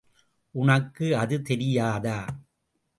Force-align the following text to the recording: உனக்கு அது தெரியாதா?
உனக்கு 0.55 1.17
அது 1.17 1.41
தெரியாதா? 1.41 2.19